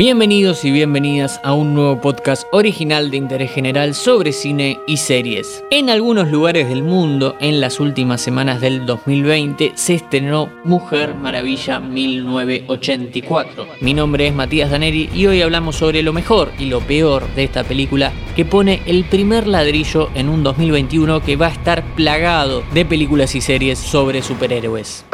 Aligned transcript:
Bienvenidos 0.00 0.64
y 0.64 0.70
bienvenidas 0.70 1.42
a 1.44 1.52
un 1.52 1.74
nuevo 1.74 2.00
podcast 2.00 2.46
original 2.52 3.10
de 3.10 3.18
interés 3.18 3.52
general 3.52 3.94
sobre 3.94 4.32
cine 4.32 4.78
y 4.86 4.96
series. 4.96 5.62
En 5.70 5.90
algunos 5.90 6.30
lugares 6.30 6.70
del 6.70 6.82
mundo, 6.82 7.36
en 7.38 7.60
las 7.60 7.80
últimas 7.80 8.22
semanas 8.22 8.62
del 8.62 8.86
2020, 8.86 9.72
se 9.74 9.92
estrenó 9.96 10.50
Mujer 10.64 11.14
Maravilla 11.16 11.80
1984. 11.80 13.66
Mi 13.82 13.92
nombre 13.92 14.26
es 14.26 14.34
Matías 14.34 14.70
Daneri 14.70 15.10
y 15.14 15.26
hoy 15.26 15.42
hablamos 15.42 15.76
sobre 15.76 16.02
lo 16.02 16.14
mejor 16.14 16.50
y 16.58 16.64
lo 16.64 16.80
peor 16.80 17.28
de 17.34 17.44
esta 17.44 17.62
película 17.62 18.10
que 18.34 18.46
pone 18.46 18.80
el 18.86 19.04
primer 19.04 19.46
ladrillo 19.46 20.08
en 20.14 20.30
un 20.30 20.42
2021 20.42 21.20
que 21.20 21.36
va 21.36 21.48
a 21.48 21.52
estar 21.52 21.84
plagado 21.94 22.64
de 22.72 22.86
películas 22.86 23.34
y 23.34 23.42
series 23.42 23.78
sobre 23.78 24.22
superhéroes. 24.22 25.04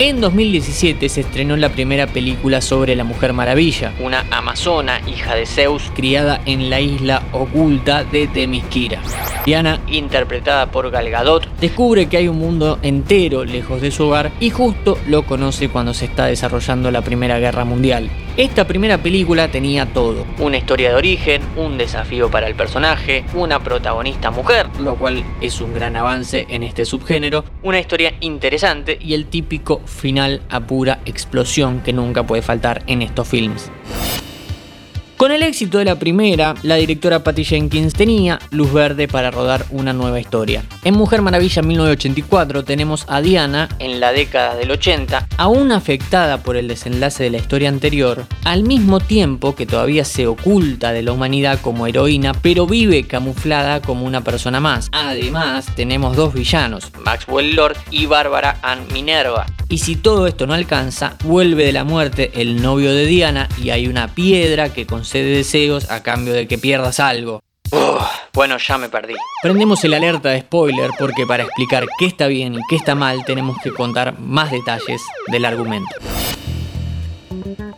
En 0.00 0.20
2017 0.20 1.08
se 1.08 1.22
estrenó 1.22 1.56
la 1.56 1.70
primera 1.70 2.06
película 2.06 2.60
sobre 2.60 2.94
la 2.94 3.02
Mujer 3.02 3.32
Maravilla, 3.32 3.92
una 3.98 4.24
amazona, 4.30 5.00
hija 5.08 5.34
de 5.34 5.44
Zeus, 5.44 5.90
criada 5.92 6.40
en 6.46 6.70
la 6.70 6.80
isla 6.80 7.24
oculta 7.32 8.04
de 8.04 8.28
Temisquira. 8.28 9.02
Diana, 9.44 9.80
interpretada 9.88 10.70
por 10.70 10.90
Gal 10.90 11.10
Gadot, 11.10 11.48
descubre 11.60 12.06
que 12.06 12.18
hay 12.18 12.28
un 12.28 12.38
mundo 12.38 12.78
entero 12.82 13.44
lejos 13.44 13.80
de 13.80 13.90
su 13.90 14.04
hogar 14.04 14.30
y 14.40 14.50
justo 14.50 14.98
lo 15.06 15.24
conoce 15.24 15.68
cuando 15.68 15.94
se 15.94 16.06
está 16.06 16.26
desarrollando 16.26 16.90
la 16.90 17.02
Primera 17.02 17.38
Guerra 17.38 17.64
Mundial. 17.64 18.10
Esta 18.36 18.66
primera 18.66 18.98
película 18.98 19.48
tenía 19.48 19.86
todo, 19.86 20.24
una 20.38 20.58
historia 20.58 20.90
de 20.90 20.94
origen, 20.94 21.42
un 21.56 21.76
desafío 21.76 22.30
para 22.30 22.46
el 22.46 22.54
personaje, 22.54 23.24
una 23.34 23.58
protagonista 23.60 24.30
mujer, 24.30 24.68
lo 24.78 24.94
cual 24.94 25.24
es 25.40 25.60
un 25.60 25.74
gran 25.74 25.96
avance 25.96 26.46
en 26.48 26.62
este 26.62 26.84
subgénero, 26.84 27.44
una 27.62 27.80
historia 27.80 28.14
interesante 28.20 28.96
y 29.00 29.14
el 29.14 29.26
típico 29.26 29.80
final 29.86 30.42
a 30.50 30.60
pura 30.60 31.00
explosión 31.04 31.80
que 31.80 31.92
nunca 31.92 32.22
puede 32.22 32.42
faltar 32.42 32.82
en 32.86 33.02
estos 33.02 33.26
films. 33.26 33.72
Con 35.18 35.32
el 35.32 35.42
éxito 35.42 35.78
de 35.78 35.84
la 35.84 35.98
primera, 35.98 36.54
la 36.62 36.76
directora 36.76 37.24
Patty 37.24 37.44
Jenkins 37.44 37.92
tenía 37.92 38.38
luz 38.52 38.72
verde 38.72 39.08
para 39.08 39.32
rodar 39.32 39.66
una 39.72 39.92
nueva 39.92 40.20
historia. 40.20 40.62
En 40.84 40.94
Mujer 40.94 41.22
Maravilla 41.22 41.60
1984 41.60 42.62
tenemos 42.62 43.04
a 43.08 43.20
Diana, 43.20 43.68
en 43.80 43.98
la 43.98 44.12
década 44.12 44.54
del 44.54 44.70
80, 44.70 45.26
aún 45.36 45.72
afectada 45.72 46.38
por 46.44 46.56
el 46.56 46.68
desenlace 46.68 47.24
de 47.24 47.30
la 47.30 47.38
historia 47.38 47.68
anterior, 47.68 48.26
al 48.44 48.62
mismo 48.62 49.00
tiempo 49.00 49.56
que 49.56 49.66
todavía 49.66 50.04
se 50.04 50.28
oculta 50.28 50.92
de 50.92 51.02
la 51.02 51.10
humanidad 51.10 51.58
como 51.62 51.88
heroína, 51.88 52.32
pero 52.32 52.68
vive 52.68 53.08
camuflada 53.08 53.82
como 53.82 54.06
una 54.06 54.20
persona 54.20 54.60
más. 54.60 54.88
Además, 54.92 55.66
tenemos 55.74 56.14
dos 56.14 56.32
villanos, 56.32 56.92
Maxwell 57.04 57.56
Lord 57.56 57.76
y 57.90 58.06
Bárbara 58.06 58.60
Ann 58.62 58.86
Minerva, 58.92 59.46
y 59.68 59.78
si 59.78 59.96
todo 59.96 60.26
esto 60.26 60.46
no 60.46 60.54
alcanza, 60.54 61.16
vuelve 61.24 61.64
de 61.64 61.72
la 61.72 61.84
muerte 61.84 62.30
el 62.34 62.62
novio 62.62 62.92
de 62.94 63.06
Diana 63.06 63.48
y 63.62 63.70
hay 63.70 63.86
una 63.86 64.08
piedra 64.08 64.72
que 64.72 64.86
concede 64.86 65.36
deseos 65.36 65.90
a 65.90 66.02
cambio 66.02 66.32
de 66.32 66.48
que 66.48 66.58
pierdas 66.58 67.00
algo. 67.00 67.42
bueno, 68.32 68.56
ya 68.56 68.78
me 68.78 68.88
perdí. 68.88 69.14
Prendemos 69.42 69.84
el 69.84 69.94
alerta 69.94 70.30
de 70.30 70.40
spoiler 70.40 70.90
porque 70.98 71.26
para 71.26 71.42
explicar 71.42 71.86
qué 71.98 72.06
está 72.06 72.28
bien 72.28 72.54
y 72.54 72.60
qué 72.70 72.76
está 72.76 72.94
mal 72.94 73.24
tenemos 73.26 73.58
que 73.62 73.70
contar 73.70 74.18
más 74.18 74.50
detalles 74.50 75.02
del 75.26 75.44
argumento. 75.44 75.94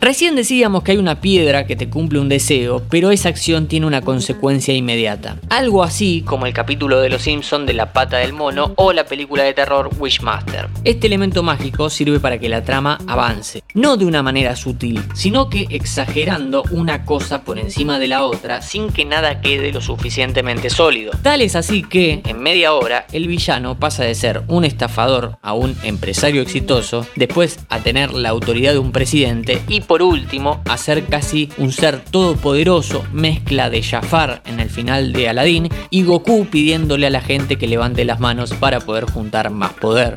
Recién 0.03 0.35
decíamos 0.35 0.81
que 0.81 0.93
hay 0.93 0.97
una 0.97 1.21
piedra 1.21 1.67
que 1.67 1.75
te 1.75 1.87
cumple 1.87 2.19
un 2.19 2.27
deseo, 2.27 2.81
pero 2.89 3.11
esa 3.11 3.29
acción 3.29 3.67
tiene 3.67 3.85
una 3.85 4.01
consecuencia 4.01 4.73
inmediata. 4.73 5.37
Algo 5.49 5.83
así 5.83 6.23
como 6.25 6.47
el 6.47 6.53
capítulo 6.53 6.99
de 7.01 7.09
Los 7.09 7.21
Simpson 7.21 7.67
de 7.67 7.73
la 7.73 7.93
pata 7.93 8.17
del 8.17 8.33
mono 8.33 8.73
o 8.77 8.93
la 8.93 9.05
película 9.05 9.43
de 9.43 9.53
terror 9.53 9.91
Wishmaster. 9.99 10.69
Este 10.85 11.05
elemento 11.05 11.43
mágico 11.43 11.91
sirve 11.91 12.19
para 12.19 12.39
que 12.39 12.49
la 12.49 12.63
trama 12.63 12.97
avance, 13.05 13.63
no 13.75 13.95
de 13.95 14.05
una 14.05 14.23
manera 14.23 14.55
sutil, 14.55 15.03
sino 15.13 15.51
que 15.51 15.67
exagerando 15.69 16.63
una 16.71 17.05
cosa 17.05 17.43
por 17.43 17.59
encima 17.59 17.99
de 17.99 18.07
la 18.07 18.23
otra 18.23 18.63
sin 18.63 18.91
que 18.91 19.05
nada 19.05 19.39
quede 19.39 19.71
lo 19.71 19.81
suficientemente 19.81 20.71
sólido. 20.71 21.11
Tal 21.21 21.41
es 21.41 21.55
así 21.55 21.83
que, 21.83 22.23
en 22.25 22.39
media 22.41 22.73
hora, 22.73 23.05
el 23.11 23.27
villano 23.27 23.77
pasa 23.77 24.03
de 24.03 24.15
ser 24.15 24.41
un 24.47 24.65
estafador 24.65 25.37
a 25.43 25.53
un 25.53 25.77
empresario 25.83 26.41
exitoso, 26.41 27.05
después 27.15 27.59
a 27.69 27.81
tener 27.81 28.15
la 28.15 28.29
autoridad 28.29 28.71
de 28.73 28.79
un 28.79 28.91
presidente 28.91 29.61
y 29.67 29.81
por 29.91 30.03
último, 30.03 30.61
a 30.69 30.77
ser 30.77 31.03
casi 31.07 31.49
un 31.57 31.73
ser 31.73 31.99
todopoderoso, 31.99 33.03
mezcla 33.11 33.69
de 33.69 33.83
Jafar 33.83 34.41
en 34.45 34.61
el 34.61 34.69
final 34.69 35.11
de 35.11 35.27
Aladdin 35.27 35.67
y 35.89 36.03
Goku 36.03 36.45
pidiéndole 36.45 37.07
a 37.07 37.09
la 37.09 37.19
gente 37.19 37.57
que 37.57 37.67
levante 37.67 38.05
las 38.05 38.21
manos 38.21 38.53
para 38.53 38.79
poder 38.79 39.03
juntar 39.03 39.49
más 39.49 39.73
poder. 39.73 40.15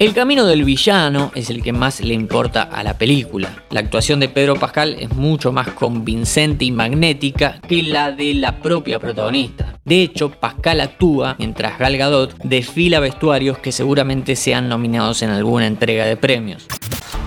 El 0.00 0.14
camino 0.14 0.44
del 0.46 0.64
villano 0.64 1.30
es 1.36 1.50
el 1.50 1.62
que 1.62 1.72
más 1.72 2.00
le 2.00 2.14
importa 2.14 2.62
a 2.62 2.82
la 2.82 2.98
película. 2.98 3.62
La 3.70 3.78
actuación 3.78 4.18
de 4.18 4.28
Pedro 4.28 4.56
Pascal 4.56 4.96
es 4.98 5.14
mucho 5.14 5.52
más 5.52 5.68
convincente 5.68 6.64
y 6.64 6.72
magnética 6.72 7.60
que 7.68 7.84
la 7.84 8.10
de 8.10 8.34
la 8.34 8.58
propia 8.58 8.98
protagonista. 8.98 9.78
De 9.84 10.02
hecho, 10.02 10.32
Pascal 10.32 10.80
actúa 10.80 11.36
mientras 11.38 11.78
Gal 11.78 11.96
Gadot 11.96 12.36
desfila 12.42 12.98
vestuarios 12.98 13.58
que 13.58 13.70
seguramente 13.70 14.34
sean 14.34 14.68
nominados 14.68 15.22
en 15.22 15.30
alguna 15.30 15.68
entrega 15.68 16.06
de 16.06 16.16
premios. 16.16 16.66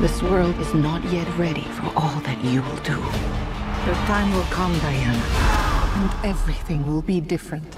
This 0.02 0.22
world 0.24 0.60
is 0.60 0.74
not 0.74 1.02
yet 1.06 1.26
ready 1.38 1.62
for 1.62 1.86
all 1.96 2.20
that 2.22 2.44
you 2.44 2.62
will 2.62 2.76
do. 2.84 3.00
Your 3.86 3.96
time 4.06 4.30
will 4.34 4.44
come, 4.52 4.78
Diana, 4.80 5.24
and 5.96 6.26
everything 6.26 6.86
will 6.86 7.02
be 7.02 7.22
different. 7.22 7.75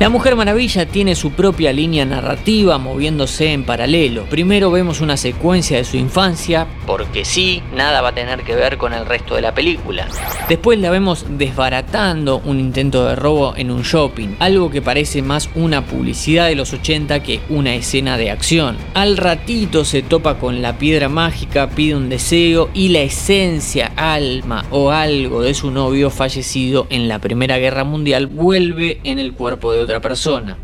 La 0.00 0.08
Mujer 0.08 0.34
Maravilla 0.34 0.86
tiene 0.86 1.14
su 1.14 1.32
propia 1.32 1.74
línea 1.74 2.06
narrativa 2.06 2.78
moviéndose 2.78 3.52
en 3.52 3.64
paralelo. 3.64 4.24
Primero 4.30 4.70
vemos 4.70 5.02
una 5.02 5.18
secuencia 5.18 5.76
de 5.76 5.84
su 5.84 5.98
infancia, 5.98 6.66
porque 6.86 7.26
sí, 7.26 7.62
nada 7.74 8.00
va 8.00 8.08
a 8.08 8.14
tener 8.14 8.40
que 8.40 8.54
ver 8.54 8.78
con 8.78 8.94
el 8.94 9.04
resto 9.04 9.34
de 9.34 9.42
la 9.42 9.52
película. 9.52 10.08
Después 10.48 10.78
la 10.78 10.88
vemos 10.88 11.26
desbaratando 11.36 12.40
un 12.46 12.58
intento 12.58 13.04
de 13.04 13.14
robo 13.14 13.54
en 13.54 13.70
un 13.70 13.82
shopping, 13.82 14.36
algo 14.38 14.70
que 14.70 14.80
parece 14.80 15.20
más 15.20 15.50
una 15.54 15.84
publicidad 15.84 16.46
de 16.46 16.54
los 16.54 16.72
80 16.72 17.22
que 17.22 17.40
una 17.50 17.74
escena 17.74 18.16
de 18.16 18.30
acción. 18.30 18.78
Al 18.94 19.18
ratito 19.18 19.84
se 19.84 20.00
topa 20.00 20.38
con 20.38 20.62
la 20.62 20.78
piedra 20.78 21.10
mágica, 21.10 21.68
pide 21.68 21.94
un 21.94 22.08
deseo 22.08 22.70
y 22.72 22.88
la 22.88 23.00
esencia, 23.00 23.92
alma 23.96 24.64
o 24.70 24.92
algo 24.92 25.42
de 25.42 25.52
su 25.52 25.70
novio 25.70 26.08
fallecido 26.08 26.86
en 26.88 27.06
la 27.06 27.18
Primera 27.18 27.58
Guerra 27.58 27.84
Mundial 27.84 28.28
vuelve 28.28 28.98
en 29.04 29.18
el 29.18 29.34
cuerpo 29.34 29.74
de 29.74 29.89
persona. 29.98 30.56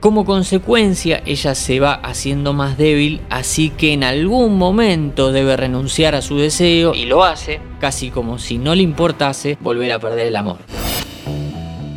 Como 0.00 0.24
consecuencia, 0.24 1.22
ella 1.26 1.54
se 1.54 1.78
va 1.78 1.92
haciendo 1.92 2.52
más 2.52 2.76
débil, 2.76 3.20
así 3.30 3.70
que 3.70 3.92
en 3.92 4.02
algún 4.02 4.58
momento 4.58 5.30
debe 5.30 5.56
renunciar 5.56 6.16
a 6.16 6.22
su 6.22 6.38
deseo 6.38 6.92
y 6.92 7.04
lo 7.04 7.22
hace, 7.22 7.60
casi 7.78 8.10
como 8.10 8.40
si 8.40 8.58
no 8.58 8.74
le 8.74 8.82
importase 8.82 9.56
volver 9.60 9.92
a 9.92 10.00
perder 10.00 10.26
el 10.26 10.34
amor. 10.34 10.58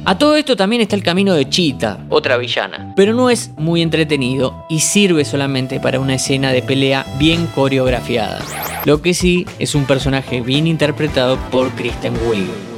A 0.06 0.20
todo 0.20 0.36
esto 0.36 0.56
también 0.56 0.84
está 0.84 0.96
el 0.96 1.02
camino 1.02 1.34
de 1.34 1.50
Chita, 1.50 2.06
otra 2.10 2.38
villana, 2.38 2.94
pero 2.96 3.16
no 3.16 3.32
es 3.32 3.50
muy 3.58 3.82
entretenido 3.82 4.64
y 4.70 4.82
sirve 4.82 5.26
solamente 5.26 5.80
para 5.80 6.00
una 6.00 6.14
escena 6.14 6.52
de 6.52 6.62
pelea 6.62 7.08
bien 7.18 7.48
coreografiada. 7.56 8.40
Lo 8.86 9.02
que 9.02 9.16
sí 9.16 9.48
es 9.58 9.74
un 9.74 9.86
personaje 9.86 10.42
bien 10.42 10.68
interpretado 10.68 11.38
por 11.50 11.72
Kristen 11.72 12.14
Wiig. 12.30 12.75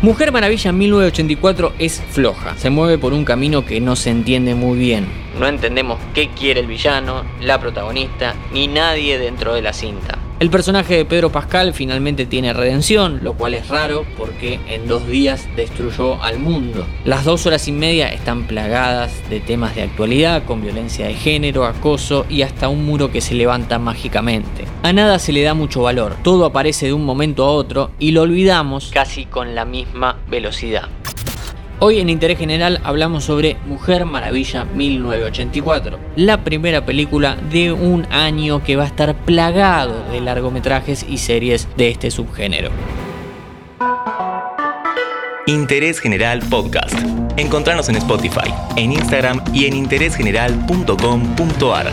Mujer 0.00 0.30
Maravilla 0.30 0.70
en 0.70 0.78
1984 0.78 1.72
es 1.80 2.00
floja, 2.10 2.56
se 2.56 2.70
mueve 2.70 2.98
por 2.98 3.12
un 3.12 3.24
camino 3.24 3.64
que 3.64 3.80
no 3.80 3.96
se 3.96 4.10
entiende 4.10 4.54
muy 4.54 4.78
bien. 4.78 5.08
No 5.40 5.48
entendemos 5.48 5.98
qué 6.14 6.28
quiere 6.28 6.60
el 6.60 6.68
villano, 6.68 7.24
la 7.40 7.58
protagonista, 7.58 8.36
ni 8.52 8.68
nadie 8.68 9.18
dentro 9.18 9.54
de 9.54 9.62
la 9.62 9.72
cinta. 9.72 10.17
El 10.40 10.50
personaje 10.50 10.94
de 10.94 11.04
Pedro 11.04 11.32
Pascal 11.32 11.74
finalmente 11.74 12.24
tiene 12.24 12.52
redención, 12.52 13.18
lo 13.24 13.34
cual 13.34 13.54
es 13.54 13.66
raro 13.66 14.06
porque 14.16 14.60
en 14.68 14.86
dos 14.86 15.04
días 15.08 15.48
destruyó 15.56 16.22
al 16.22 16.38
mundo. 16.38 16.86
Las 17.04 17.24
dos 17.24 17.44
horas 17.46 17.66
y 17.66 17.72
media 17.72 18.12
están 18.12 18.46
plagadas 18.46 19.10
de 19.28 19.40
temas 19.40 19.74
de 19.74 19.82
actualidad, 19.82 20.44
con 20.44 20.62
violencia 20.62 21.08
de 21.08 21.14
género, 21.14 21.64
acoso 21.64 22.24
y 22.28 22.42
hasta 22.42 22.68
un 22.68 22.84
muro 22.84 23.10
que 23.10 23.20
se 23.20 23.34
levanta 23.34 23.80
mágicamente. 23.80 24.64
A 24.84 24.92
nada 24.92 25.18
se 25.18 25.32
le 25.32 25.42
da 25.42 25.54
mucho 25.54 25.82
valor, 25.82 26.14
todo 26.22 26.44
aparece 26.44 26.86
de 26.86 26.92
un 26.92 27.04
momento 27.04 27.44
a 27.44 27.50
otro 27.50 27.90
y 27.98 28.12
lo 28.12 28.22
olvidamos 28.22 28.92
casi 28.94 29.24
con 29.24 29.56
la 29.56 29.64
misma 29.64 30.18
velocidad. 30.30 30.88
Hoy 31.80 32.00
en 32.00 32.10
Interés 32.10 32.38
General 32.38 32.80
hablamos 32.82 33.22
sobre 33.22 33.56
Mujer 33.66 34.04
Maravilla 34.04 34.64
1984, 34.64 35.96
la 36.16 36.42
primera 36.42 36.84
película 36.84 37.36
de 37.52 37.70
un 37.70 38.04
año 38.10 38.64
que 38.64 38.74
va 38.74 38.82
a 38.82 38.88
estar 38.88 39.14
plagado 39.14 40.02
de 40.10 40.20
largometrajes 40.20 41.06
y 41.08 41.18
series 41.18 41.68
de 41.76 41.90
este 41.90 42.10
subgénero. 42.10 42.70
Interés 45.46 46.00
General 46.00 46.40
Podcast. 46.50 46.98
Encontrarnos 47.36 47.88
en 47.88 47.94
Spotify, 47.94 48.52
en 48.74 48.90
Instagram 48.90 49.40
y 49.54 49.66
en 49.66 49.76
interésgeneral.com.ar. 49.76 51.92